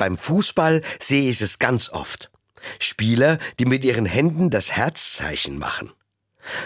Beim 0.00 0.16
Fußball 0.16 0.80
sehe 0.98 1.28
ich 1.28 1.42
es 1.42 1.58
ganz 1.58 1.90
oft. 1.90 2.30
Spieler, 2.78 3.36
die 3.58 3.66
mit 3.66 3.84
ihren 3.84 4.06
Händen 4.06 4.48
das 4.48 4.72
Herzzeichen 4.72 5.58
machen. 5.58 5.92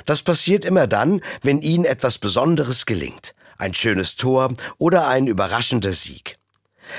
Das 0.04 0.22
passiert 0.22 0.64
immer 0.64 0.86
dann, 0.86 1.20
wenn 1.42 1.60
ihnen 1.60 1.84
etwas 1.84 2.18
Besonderes 2.18 2.86
gelingt. 2.86 3.34
Ein 3.58 3.74
schönes 3.74 4.14
Tor 4.14 4.52
oder 4.78 5.08
ein 5.08 5.26
überraschender 5.26 5.92
Sieg. 5.92 6.36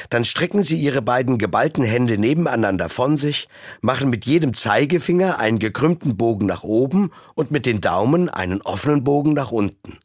Dann 0.10 0.26
strecken 0.26 0.62
sie 0.62 0.76
ihre 0.78 1.02
beiden 1.02 1.38
geballten 1.38 1.86
Hände 1.86 2.18
nebeneinander 2.18 2.90
von 2.90 3.16
sich, 3.16 3.48
machen 3.80 4.10
mit 4.10 4.26
jedem 4.26 4.54
Zeigefinger 4.54 5.40
einen 5.40 5.60
gekrümmten 5.60 6.18
Bogen 6.18 6.48
nach 6.48 6.64
oben 6.64 7.14
und 7.36 7.50
mit 7.50 7.66
den 7.66 7.80
Daumen 7.80 8.28
einen 8.28 8.62
offenen 8.62 9.06
Bogen 9.06 9.32
nach 9.32 9.54
unten. 9.54 10.00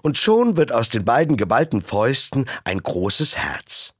Und 0.00 0.16
schon 0.16 0.56
wird 0.56 0.72
aus 0.72 0.88
den 0.88 1.04
beiden 1.04 1.36
geballten 1.36 1.82
Fäusten 1.82 2.46
ein 2.64 2.82
großes 2.82 3.36
Herz. 3.36 3.92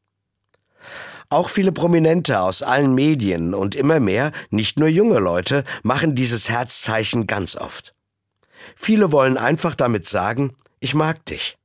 Auch 1.31 1.51
viele 1.51 1.73
Prominente 1.73 2.41
aus 2.41 2.63
allen 2.63 2.95
Medien 2.95 3.53
und 3.53 3.75
immer 3.75 4.01
mehr, 4.01 4.33
nicht 4.51 4.79
nur 4.79 4.89
junge 4.89 5.19
Leute, 5.19 5.65
machen 5.83 6.15
dieses 6.15 6.49
Herzzeichen 6.49 7.27
ganz 7.27 7.55
oft. 7.55 7.95
Viele 8.75 9.13
wollen 9.13 9.37
einfach 9.37 9.75
damit 9.75 10.07
sagen, 10.07 10.55
ich 10.81 10.95
mag 10.95 11.25
dich. 11.27 11.59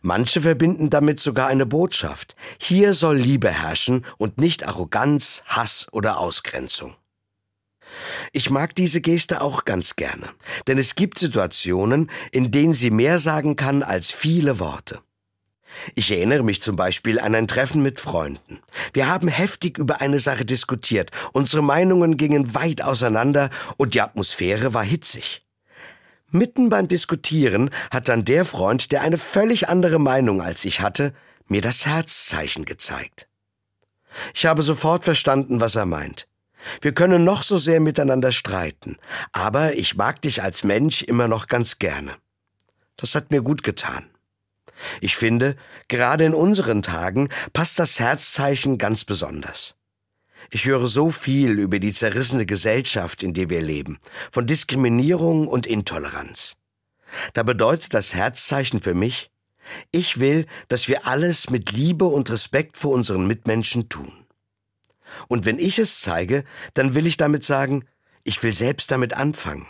Manche 0.00 0.40
verbinden 0.40 0.88
damit 0.88 1.20
sogar 1.20 1.48
eine 1.48 1.66
Botschaft. 1.66 2.34
Hier 2.58 2.94
soll 2.94 3.16
Liebe 3.16 3.50
herrschen 3.50 4.06
und 4.16 4.38
nicht 4.38 4.66
Arroganz, 4.66 5.42
Hass 5.46 5.88
oder 5.92 6.18
Ausgrenzung. 6.18 6.94
Ich 8.32 8.48
mag 8.48 8.74
diese 8.74 9.02
Geste 9.02 9.42
auch 9.42 9.64
ganz 9.64 9.96
gerne, 9.96 10.30
denn 10.66 10.78
es 10.78 10.94
gibt 10.94 11.18
Situationen, 11.18 12.10
in 12.32 12.50
denen 12.50 12.72
sie 12.72 12.90
mehr 12.90 13.18
sagen 13.18 13.56
kann 13.56 13.82
als 13.82 14.10
viele 14.10 14.58
Worte. 14.58 15.00
Ich 15.94 16.10
erinnere 16.10 16.42
mich 16.42 16.60
zum 16.60 16.76
Beispiel 16.76 17.20
an 17.20 17.34
ein 17.34 17.48
Treffen 17.48 17.82
mit 17.82 18.00
Freunden. 18.00 18.60
Wir 18.92 19.08
haben 19.08 19.28
heftig 19.28 19.78
über 19.78 20.00
eine 20.00 20.20
Sache 20.20 20.44
diskutiert, 20.44 21.10
unsere 21.32 21.62
Meinungen 21.62 22.16
gingen 22.16 22.54
weit 22.54 22.82
auseinander 22.82 23.50
und 23.76 23.94
die 23.94 24.00
Atmosphäre 24.00 24.74
war 24.74 24.84
hitzig. 24.84 25.42
Mitten 26.30 26.68
beim 26.68 26.88
Diskutieren 26.88 27.70
hat 27.90 28.08
dann 28.08 28.24
der 28.24 28.44
Freund, 28.44 28.92
der 28.92 29.02
eine 29.02 29.18
völlig 29.18 29.68
andere 29.68 29.98
Meinung 29.98 30.42
als 30.42 30.64
ich 30.64 30.80
hatte, 30.80 31.14
mir 31.48 31.62
das 31.62 31.86
Herzzeichen 31.86 32.64
gezeigt. 32.64 33.28
Ich 34.34 34.46
habe 34.46 34.62
sofort 34.62 35.04
verstanden, 35.04 35.60
was 35.60 35.74
er 35.74 35.86
meint. 35.86 36.26
Wir 36.80 36.92
können 36.92 37.22
noch 37.22 37.42
so 37.42 37.58
sehr 37.58 37.80
miteinander 37.80 38.32
streiten, 38.32 38.96
aber 39.32 39.74
ich 39.74 39.96
mag 39.96 40.20
dich 40.22 40.42
als 40.42 40.64
Mensch 40.64 41.02
immer 41.02 41.28
noch 41.28 41.46
ganz 41.46 41.78
gerne. 41.78 42.16
Das 42.96 43.14
hat 43.14 43.30
mir 43.30 43.42
gut 43.42 43.62
getan. 43.62 44.08
Ich 45.00 45.16
finde, 45.16 45.56
gerade 45.88 46.24
in 46.24 46.34
unseren 46.34 46.82
Tagen 46.82 47.28
passt 47.52 47.78
das 47.78 47.98
Herzzeichen 47.98 48.78
ganz 48.78 49.04
besonders. 49.04 49.76
Ich 50.50 50.64
höre 50.64 50.86
so 50.86 51.10
viel 51.10 51.58
über 51.58 51.78
die 51.78 51.92
zerrissene 51.92 52.46
Gesellschaft, 52.46 53.22
in 53.22 53.34
der 53.34 53.50
wir 53.50 53.62
leben, 53.62 53.98
von 54.30 54.46
Diskriminierung 54.46 55.48
und 55.48 55.66
Intoleranz. 55.66 56.56
Da 57.34 57.42
bedeutet 57.42 57.94
das 57.94 58.14
Herzzeichen 58.14 58.80
für 58.80 58.94
mich, 58.94 59.30
ich 59.90 60.20
will, 60.20 60.46
dass 60.68 60.86
wir 60.88 61.06
alles 61.06 61.50
mit 61.50 61.72
Liebe 61.72 62.04
und 62.04 62.30
Respekt 62.30 62.76
vor 62.76 62.92
unseren 62.92 63.26
Mitmenschen 63.26 63.88
tun. 63.88 64.12
Und 65.28 65.44
wenn 65.44 65.58
ich 65.58 65.78
es 65.78 66.00
zeige, 66.00 66.44
dann 66.74 66.94
will 66.94 67.06
ich 67.06 67.16
damit 67.16 67.44
sagen, 67.44 67.84
ich 68.24 68.42
will 68.42 68.52
selbst 68.52 68.90
damit 68.90 69.14
anfangen. 69.14 69.66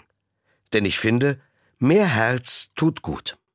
Denn 0.72 0.84
ich 0.84 0.98
finde, 0.98 1.40
mehr 1.78 2.06
Herz 2.06 2.70
tut 2.74 3.02
gut. 3.02 3.38